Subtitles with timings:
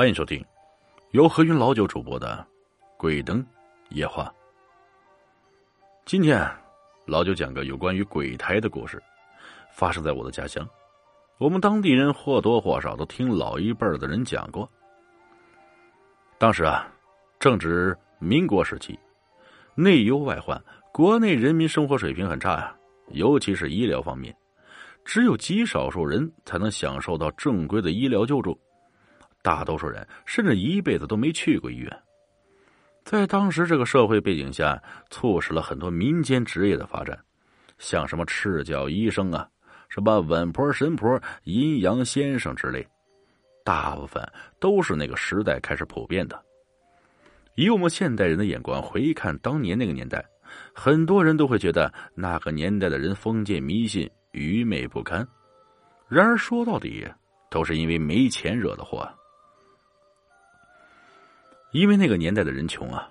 [0.00, 0.42] 欢迎收听
[1.10, 2.42] 由何云老九主播的
[2.96, 3.44] 《鬼灯
[3.90, 4.24] 夜话》。
[6.06, 6.40] 今天
[7.04, 8.98] 老九讲个有关于鬼胎的故事，
[9.70, 10.66] 发生在我的家乡。
[11.36, 14.66] 我们当地人或多或少都听老一辈的人讲过。
[16.38, 16.90] 当时啊，
[17.38, 18.98] 正值民国时期，
[19.74, 20.58] 内忧外患，
[20.94, 22.74] 国内人民生活水平很差呀，
[23.08, 24.34] 尤其是医疗方面，
[25.04, 28.58] 只有极少数人才能享受到正规的医疗救助。
[29.42, 32.02] 大多数人甚至一辈子都没去过医院，
[33.04, 37.18] 在当时这个社会背景下，促使了很多民间职业的发展，
[37.78, 39.48] 像什么赤脚医生啊，
[39.88, 42.86] 什么稳婆、神婆、阴阳先生之类，
[43.64, 44.22] 大部分
[44.60, 46.40] 都是那个时代开始普遍的。
[47.54, 50.24] 以我们现代人的眼光回看当年那个年代，
[50.74, 55.26] 很多人都会觉得那个年代的人封建迷信、愚昧不堪。
[56.08, 57.06] 然而说到底，
[57.50, 59.08] 都是因为没钱惹的祸。
[61.72, 63.08] 因为那个年代的人穷啊，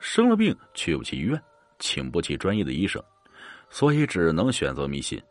[0.00, 1.40] 生了病去不起医院，
[1.78, 3.02] 请不起专业的医生，
[3.68, 5.22] 所以只能选择迷信，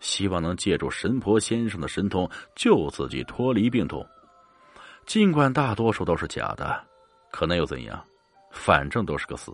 [0.00, 4.06] 希望能借助神婆先生的神通救自己脱离病痛。
[5.06, 6.84] 尽管大多数都是假的，
[7.30, 8.04] 可那又怎样？
[8.50, 9.52] 反正都是个死。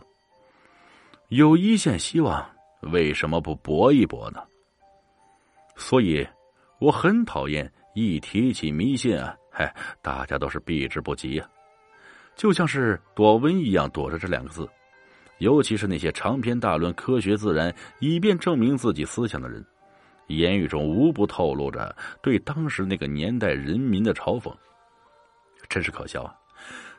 [1.28, 2.44] 有一线希望，
[2.92, 4.42] 为什么不搏一搏呢？
[5.76, 6.26] 所以，
[6.80, 9.72] 我很讨厌一提起迷信啊，嗨，
[10.02, 11.48] 大家都是避之不及呀。
[12.38, 14.66] 就像是躲瘟一样躲着这两个字，
[15.38, 19.62] 尤其是那些长篇大论科学自然，以便证明自己思想的人，
[20.28, 24.54] 言语中无不透露着对当时那个年代人民的嘲讽。
[25.68, 26.32] 真是可笑啊！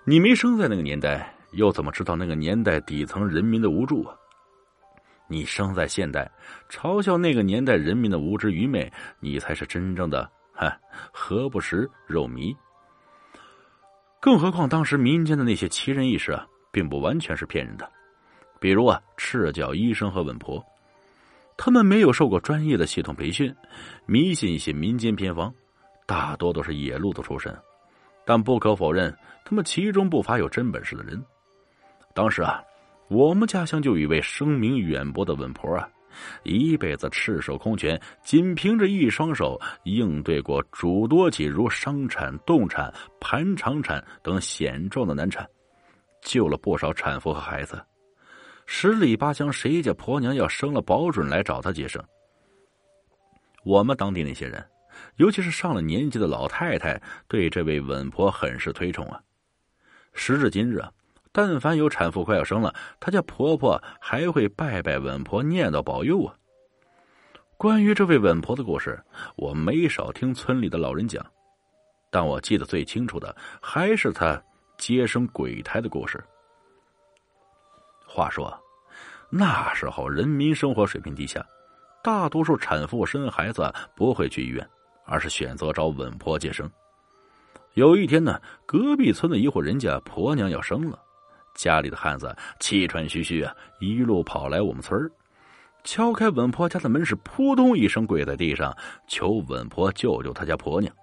[0.03, 4.13] 你没生在那个年代，又怎么知道那个年代底层人民的无助啊？
[5.29, 6.29] 你生在现代，
[6.69, 10.77] 嘲笑那个年代人民的无知愚昧，你才是真正的哈
[11.13, 12.53] 何不食肉糜。
[14.21, 17.89] 更何况，当时民间的那些奇人异事啊，并不完全是骗人的。
[18.59, 20.61] 比如啊，赤脚医生和稳婆，
[21.55, 23.55] 他们没有受过专业的系统培训，
[24.05, 25.53] 迷信一些民间偏方，
[26.05, 27.57] 大多都是野路子出身。
[28.25, 31.23] 但不可否认，他们其中不乏有真本事的人。
[32.13, 32.61] 当时啊，
[33.07, 35.89] 我们家乡就有一位声名远播的稳婆啊。
[36.43, 45.47] 一辈子赤手空拳，仅凭着一双手应对过诸多起如伤产、冻产、盘肠产等险状的难产，
[46.21, 47.81] 救了不少产妇和孩子。
[48.65, 52.03] 十里八乡，谁家婆娘要生了，保准来找他接生。
[53.63, 54.63] 我们当地那些人，
[55.15, 59.19] 尤其是上了年纪的老太太，对这位稳婆很是推崇啊。
[60.13, 60.91] 时至今日啊。
[61.41, 66.35] 但凡有产妇快要生了，她家婆婆还会拜拜稳婆，念叨保佑啊。
[67.55, 69.01] 关于这位稳婆的故事，
[69.37, 71.25] 我没少听村里的老人讲，
[72.09, 74.37] 但我记得最清楚的还是她
[74.77, 76.21] 接生鬼胎的故事。
[78.05, 78.53] 话说，
[79.29, 81.41] 那时候人民生活水平低下，
[82.03, 84.69] 大多数产妇生孩子不会去医院，
[85.05, 86.69] 而是选择找稳婆接生。
[87.75, 90.99] 有一天呢，隔壁村的一户人家婆娘要生了。
[91.59, 95.11] 家里的汉子气喘吁吁啊，一路跑来我们村儿，
[95.83, 98.73] 敲开稳婆家的门，是扑通一声跪在地上，
[99.09, 100.95] 求稳婆救救他家婆娘。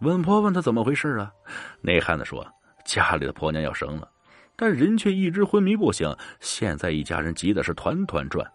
[0.00, 1.32] 稳婆问他怎么回事啊？
[1.80, 2.46] 那汉子说
[2.84, 4.06] ：“家里的婆娘要生了，
[4.54, 8.46] 但人却一直昏迷不醒，现在一家人急的是团团转，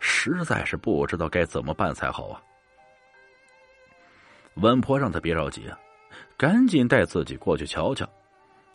[0.00, 2.40] 实在是不知道该怎么办才好啊。”
[4.56, 5.78] 稳婆让他别着急啊，
[6.38, 8.08] 赶紧带自己过去瞧瞧。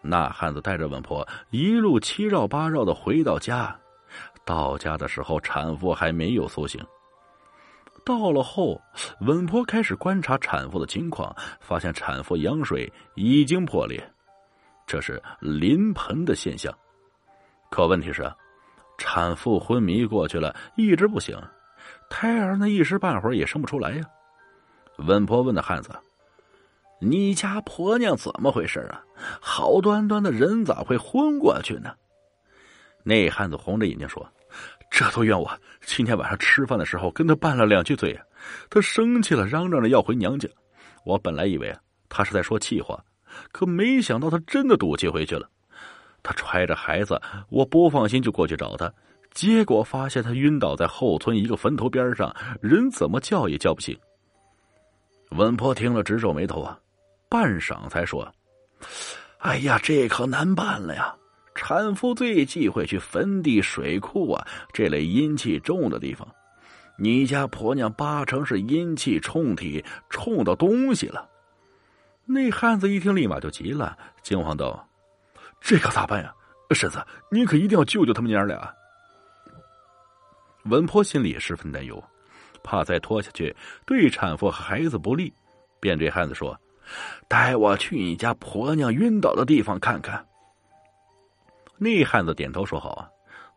[0.02, 3.78] 那汉子带着稳婆一路七绕八绕的回到家，
[4.46, 6.84] 到家的时候产妇还没有苏醒。
[8.06, 8.82] 到了后，
[9.22, 14.02] 稳婆开始观察产妇的情况，发现产妇羊水已经破裂，
[14.88, 16.74] 这是临盆的现象。
[17.70, 18.32] 可问题是，
[18.98, 21.38] 产妇昏迷过去了，一直不醒，
[22.10, 24.04] 胎儿呢一时半会儿也生不出来呀。
[24.98, 25.92] 稳婆问那汉子。
[27.00, 29.02] 你家婆娘怎么回事啊？
[29.40, 31.94] 好端端的人咋会昏过去呢？
[33.04, 34.30] 那汉子红着眼睛说
[34.92, 35.50] ：“这都怨我，
[35.86, 38.20] 今天晚上吃饭的时候跟他拌了两句嘴，
[38.70, 40.48] 他生气了，嚷嚷着要回娘家。
[41.06, 41.74] 我本来以为，
[42.10, 43.02] 他是在说气话，
[43.54, 45.50] 可没想到他真的赌气回去了。
[46.22, 47.20] 他揣着孩子，
[47.50, 48.94] 我不放心就过去找他，
[49.34, 53.98] 结果发现他晕倒在后村一个坟头边上，人怎么叫也叫不醒。”
[55.38, 56.78] 稳婆听了直皱眉头啊。
[57.30, 58.30] 半晌才说
[59.40, 61.16] ：“哎呀，这可难办了呀！
[61.56, 66.28] 产妇最忌讳去坟地、水库啊这类阴气重的地方。
[66.98, 71.30] 你家婆娘八成是阴气冲体冲到东西了。
[72.26, 74.88] 那汉子一听，立马就急了，惊慌道
[75.62, 76.34] ：“这可咋办呀？
[76.72, 78.74] 婶子，你可一定要救救他们娘俩！”
[80.66, 82.02] 文婆心里也十分担忧，
[82.64, 83.56] 怕再拖下去
[83.86, 85.34] 对产妇和孩子不利，
[85.80, 86.58] 便对汉子说
[87.28, 90.26] ：“带我去你家婆娘晕倒的地方看看。”
[91.78, 93.10] 那汉子点头说：“好啊！”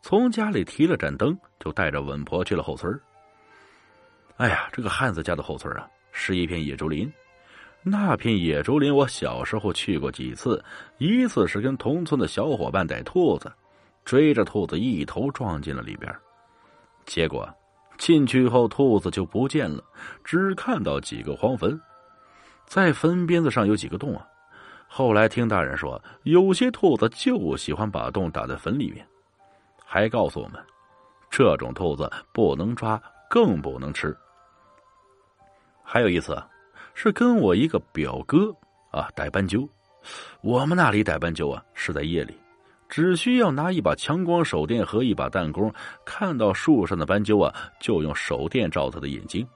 [0.03, 3.01] 从家里提了盏灯，就带着稳婆去了后村。
[4.37, 7.11] 哎呀，这个汉子家的后村啊，是一片野竹林。
[7.85, 10.65] 那片野竹林，我小时候去过几次。
[10.99, 13.53] 一次是跟同村的小伙伴逮兔子，
[14.05, 16.13] 追着兔子一头撞进了里边。
[17.07, 17.49] 结果
[17.97, 19.83] 进去后，兔子就不见了，
[20.25, 21.81] 只看到几个荒坟，
[22.67, 24.27] 在坟边子上有几个洞啊。
[24.87, 29.07] 后来听大人说，有些兔子就喜欢把洞打在坟里面，
[29.85, 30.63] 还告诉我们，
[31.31, 34.17] 这种兔子不能抓，更不能吃。
[35.83, 36.41] 还有一次。
[36.95, 38.55] 是跟我一个表哥
[38.91, 39.67] 啊逮斑鸠，
[40.43, 42.37] 我们那里逮斑鸠啊是在夜里，
[42.87, 45.73] 只需要拿一把强光手电和一把弹弓，
[46.05, 47.51] 看到树上的斑鸠啊，
[47.81, 49.49] 就用手电照它的眼睛，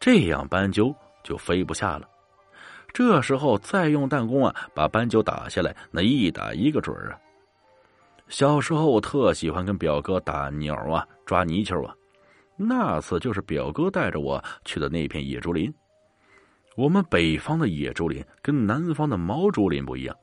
[0.00, 0.92] 这样斑鸠
[1.22, 2.08] 就飞不下了。
[2.96, 7.20] 这时候再用弹弓啊把斑鸠打下来，那一打一个准儿啊。
[8.26, 11.94] 小时候我特喜欢跟表哥打鸟啊，抓泥鳅啊，
[12.56, 15.70] 那次就是表哥带着我去的那片野竹林。
[16.74, 20.16] 我们北方的野竹林跟南方的毛竹林不一样，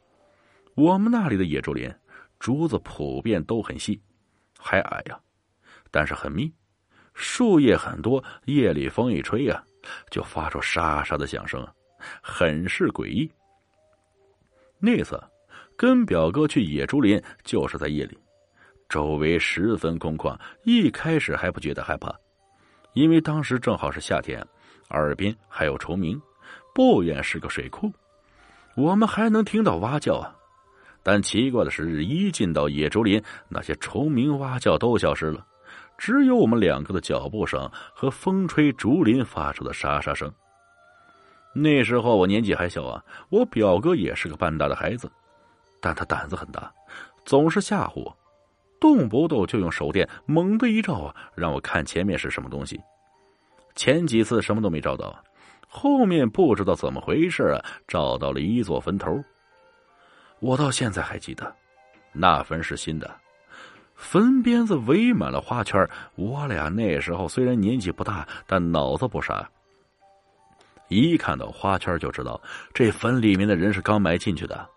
[0.73, 1.93] 我们那里的野竹林
[2.39, 4.01] 竹子普遍都很细，
[4.57, 5.19] 还矮呀，
[5.91, 6.51] 但是很密，
[7.13, 9.63] 树叶很多，夜里风一吹呀，
[10.09, 11.63] 就发出沙沙的响声，
[12.21, 13.29] 很是诡异。
[14.79, 15.21] 那次
[15.77, 18.17] 跟表哥去野竹林，就是在夜里，
[18.89, 22.13] 周围十分空旷，一开始还不觉得害怕，
[22.93, 24.45] 因为当时正好是夏天，
[24.89, 26.21] 耳边还有虫鸣。
[26.75, 27.91] 不远是个水库，
[28.75, 30.35] 我们还能听到蛙叫啊！
[31.03, 35.45] 但奇怪的是，一进到野竹林，那些虫鸣蛙叫都消失了，
[35.99, 40.33] 只有我们两个的脚步声和风吹竹林发出的沙沙声。
[41.53, 45.11] 那时候我年纪还小啊，我表哥也是个半大的孩子，
[45.79, 46.71] 但他胆子很大，
[47.25, 48.17] 总是吓唬我，
[48.79, 52.81] 动不动就用手电猛地一照啊，让我看前面是什么东西。
[53.75, 55.15] 前几次什么都没照到。
[55.67, 59.19] 后面不知道怎么回事啊，找到了一座坟头。
[60.39, 61.51] 我到现在还记得，
[62.11, 63.09] 那坟是新的，
[63.95, 65.89] 坟边子围满了花圈。
[66.13, 69.49] 我俩那时候虽然年纪不大，但脑子不傻，
[70.93, 72.39] 一看到花圈就知道
[72.73, 74.69] 这坟里面的人是刚埋进去的。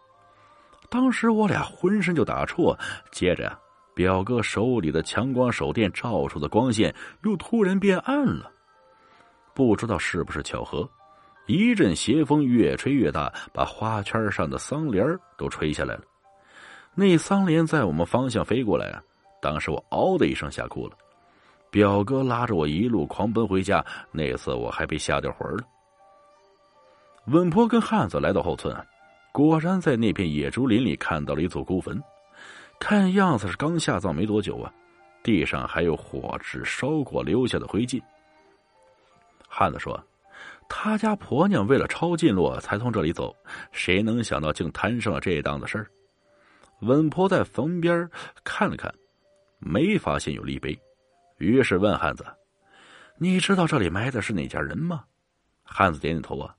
[0.88, 2.76] 当时我俩浑身就打怵，
[3.10, 3.56] 接着
[3.94, 8.50] 表哥手里的强光手电照出的光线又突然变暗了。
[9.52, 10.88] 不知道是不是巧合，
[11.46, 15.04] 一阵邪风越吹越大，把花圈上的桑帘
[15.36, 16.02] 都吹下来了。
[16.94, 19.02] 那桑帘在我们方向飞过来啊！
[19.42, 20.96] 当时我嗷的一声吓哭了。
[21.70, 25.64] 表哥拉着我一路狂奔回家，那次我还被吓掉魂了。
[27.26, 28.74] 稳婆跟汉子来到后村，
[29.32, 32.00] 果然在那片野竹林里看到了一座孤坟，
[32.78, 34.72] 看样子是刚下葬没多久啊，
[35.24, 38.00] 地上还有火纸烧过留下的灰烬。
[39.48, 40.00] 汉子说
[40.68, 43.34] ：“他家婆娘为了抄近路才从这里走，
[43.72, 45.86] 谁能想到竟摊上了这档子事儿？”
[46.82, 48.08] 稳婆在坟边
[48.44, 48.94] 看了看，
[49.58, 50.78] 没发现有立碑，
[51.38, 52.24] 于是问汉子
[53.18, 55.02] ：“你知道这里埋的是哪家人吗？”
[55.64, 56.54] 汉子点点头啊：“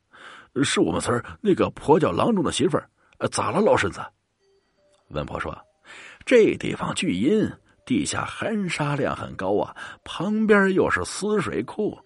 [0.63, 2.89] 是我们村那个跛脚郎中的媳妇儿。”
[3.31, 4.01] 咋了，老婶子？
[5.09, 5.57] 文婆说
[6.25, 7.49] ：“这地方巨阴，
[7.85, 11.97] 地下含沙量很高啊，旁边又是死水库。”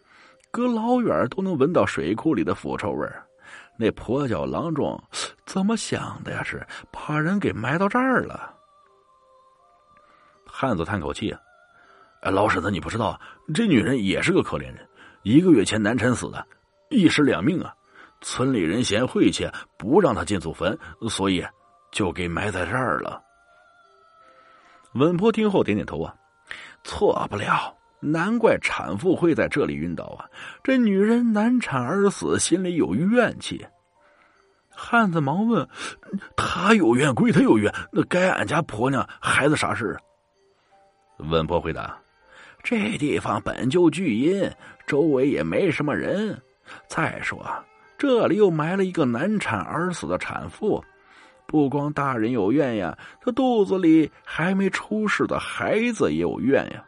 [0.52, 3.26] 隔老远都能闻到水库里的腐臭味儿，
[3.78, 5.02] 那跛脚郎中
[5.46, 6.44] 怎么想的呀？
[6.44, 8.54] 是把人给埋到这儿了。
[10.46, 11.40] 汉子叹口气啊，
[12.24, 13.18] 哎，老婶子，你不知道，
[13.54, 14.86] 这女人也是个可怜人，
[15.24, 16.46] 一个月前难产死的，
[16.90, 17.74] 一尸两命啊。
[18.22, 20.78] 村里人嫌晦气，不让他进祖坟，
[21.10, 21.46] 所以
[21.92, 23.22] 就给埋在这儿了。
[24.94, 26.16] 稳婆听后点点头啊，
[26.84, 27.76] 错不了。
[28.04, 30.26] 难怪产妇会在这里晕倒啊！
[30.64, 33.64] 这女人难产而死，心里有怨气。
[34.72, 35.70] 汉子忙问
[36.36, 39.96] ：“她有怨归她有怨，那该俺家婆娘孩子啥事？”
[41.30, 41.96] 稳婆回答
[42.64, 44.52] ：“这地方本就巨阴，
[44.88, 46.42] 周围也没什么人。
[46.88, 47.46] 再说
[48.02, 50.84] 这里又埋了一个难产而死的产妇，
[51.46, 56.84] 不光大人有怨呀，她肚子里还没出世的孩子也有怨呀。”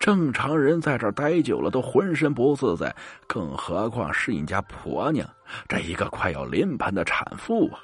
[0.00, 5.28] 正常人在这儿待久了都浑身不自在，更何况是你家婆娘
[5.68, 7.80] 这一个快要临盆的产妇啊！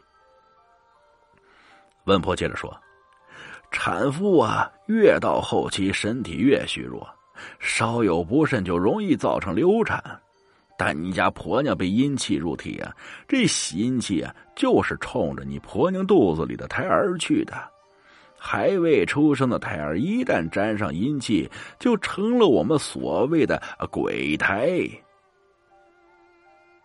[2.05, 2.75] 温婆接着说
[3.71, 7.07] ：“产妇啊，越到后期身体越虚弱，
[7.59, 10.03] 稍有不慎就容易造成流产。
[10.83, 12.91] 但你家婆娘被阴气入体啊，
[13.29, 17.53] 这喜阴气啊，就是冲着你婆娘肚子里的胎儿去的。”
[18.43, 21.47] 还未出生的胎儿一旦沾上阴气，
[21.79, 23.61] 就成了我们所谓的
[23.91, 24.89] 鬼胎。